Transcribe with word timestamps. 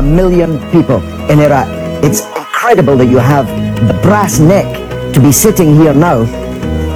a 0.00 0.02
million 0.02 0.56
people 0.72 0.96
in 1.28 1.38
Iraq. 1.40 1.68
It's 2.02 2.24
incredible 2.32 2.96
that 2.96 3.08
you 3.12 3.18
have 3.18 3.46
the 3.86 3.92
brass 4.00 4.40
neck 4.40 4.64
to 5.12 5.20
be 5.20 5.30
sitting 5.30 5.76
here 5.76 5.92
now 5.92 6.24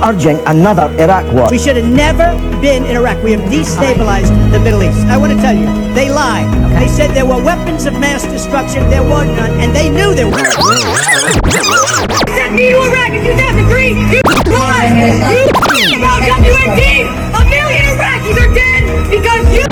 urging 0.09 0.41
another 0.47 0.89
Iraq 0.97 1.29
war. 1.37 1.49
We 1.51 1.59
should 1.59 1.77
have 1.77 1.85
never 1.85 2.33
been 2.65 2.85
in 2.89 2.97
Iraq. 2.97 3.23
We 3.23 3.33
have 3.33 3.45
destabilized 3.53 4.33
the 4.53 4.59
Middle 4.59 4.83
East. 4.83 5.05
I 5.13 5.19
want 5.19 5.33
to 5.37 5.39
tell 5.45 5.53
you, 5.53 5.69
they 5.93 6.09
lied. 6.09 6.49
They 6.81 6.89
said 6.89 7.13
there 7.13 7.27
were 7.27 7.45
weapons 7.45 7.85
of 7.85 7.93
mass 7.93 8.25
destruction. 8.25 8.89
There 8.89 9.05
were 9.05 9.27
none, 9.29 9.53
and 9.61 9.77
they 9.77 9.91
knew 9.91 10.15
there 10.15 10.31
were. 10.33 10.41
sent 12.33 12.57
me 12.57 12.73
to 12.73 12.81
Iraq 12.89 13.13
in 13.13 13.21
2003. 13.21 14.17
You 14.17 14.21
lied. 14.49 15.45
You 15.77 16.01
about 16.01 16.25
WMD. 16.41 17.05
A 17.37 17.43
million 17.53 17.85
Iraqis 17.93 18.37
are 18.41 18.53
dead 18.57 18.83
because 19.13 19.45
you 19.53 19.65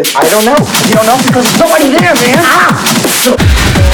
I 0.00 0.28
don't 0.30 0.46
know. 0.46 0.56
You 0.88 0.94
don't 0.94 1.06
know 1.06 1.18
because 1.26 1.44
there's 1.44 1.60
nobody 1.60 1.90
there, 1.90 2.14
man. 2.14 2.38
Ah! 2.40 3.89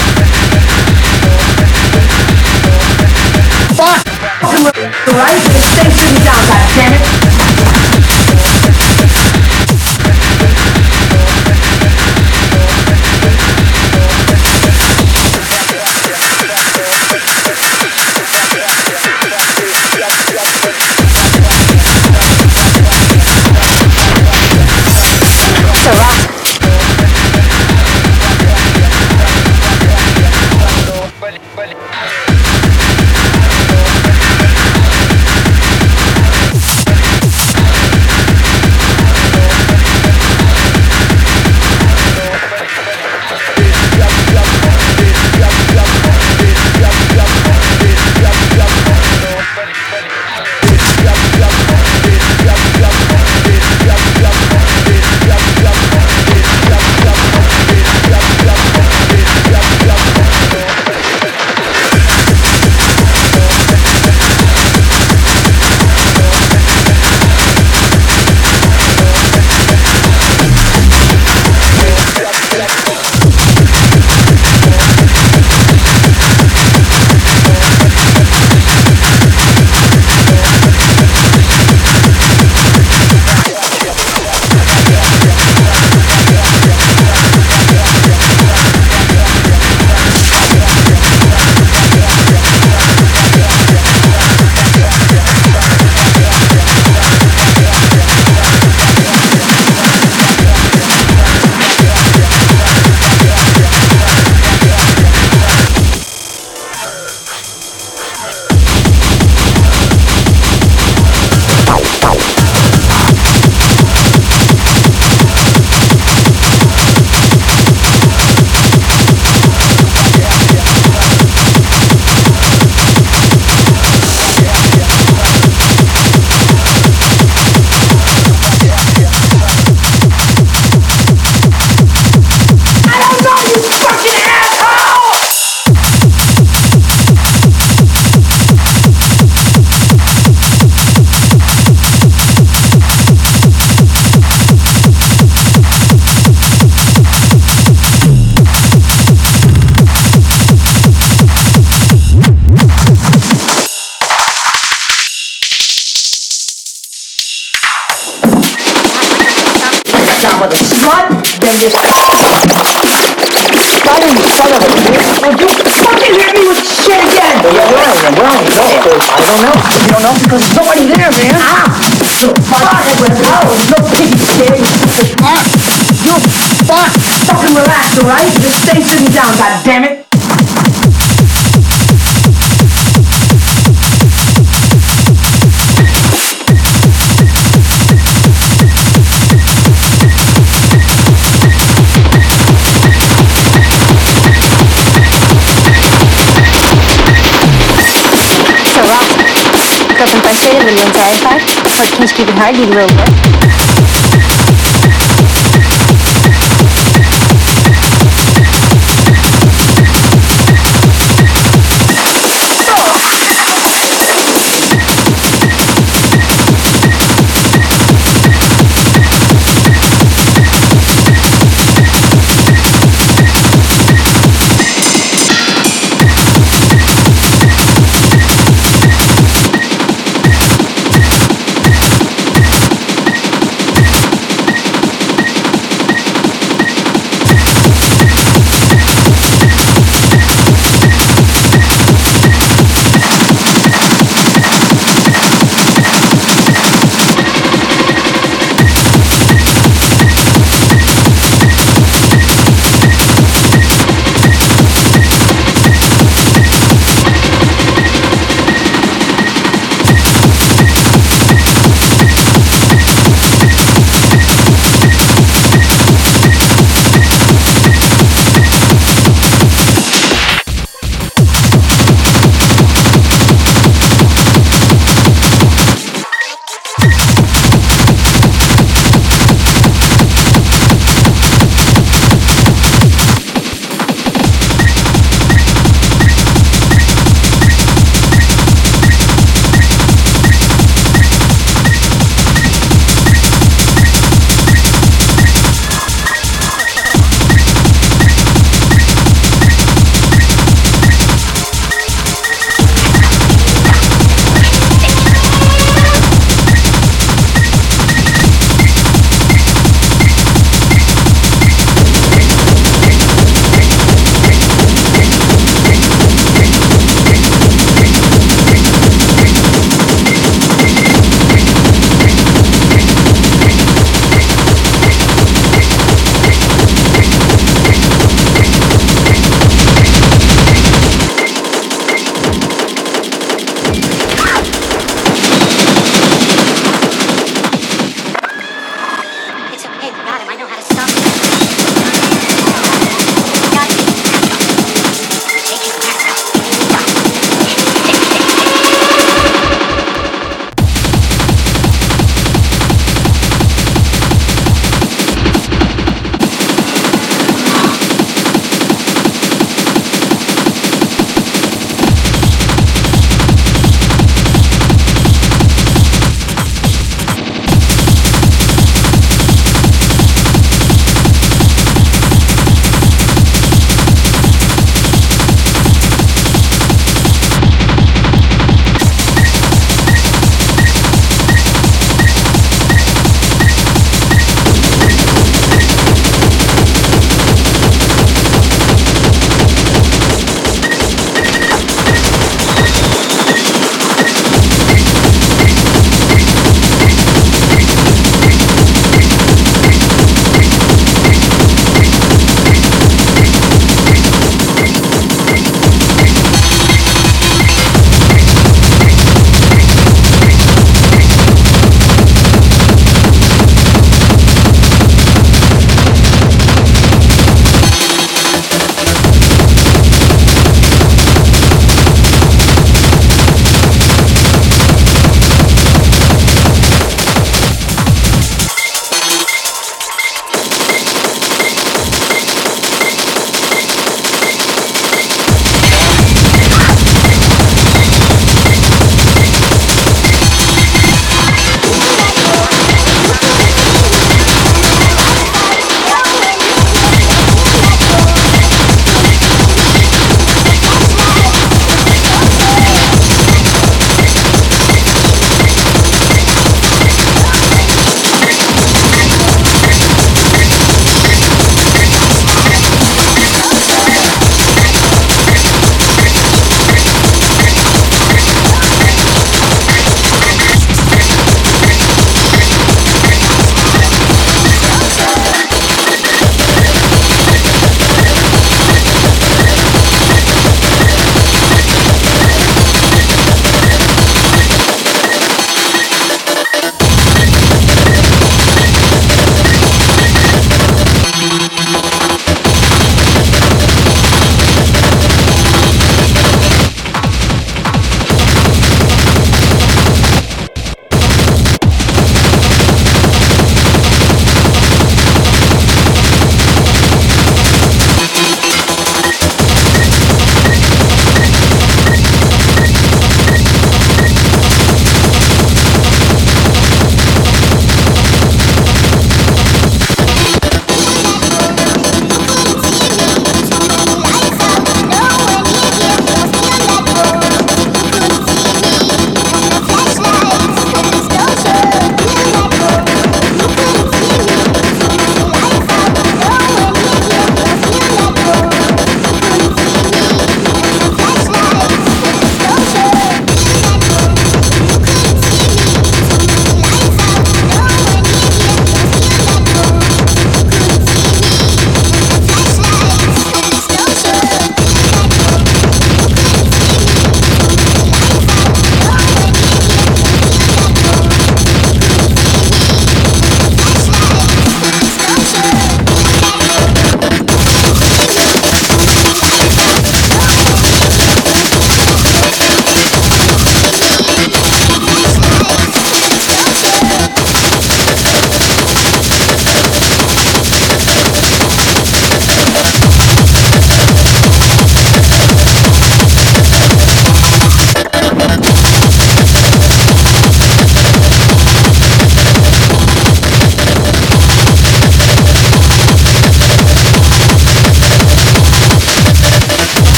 Just 202.06 202.18
keep 202.18 202.28
it 202.28 202.34
hiding 202.38 202.70
real 202.70 202.86
quick. 202.86 203.25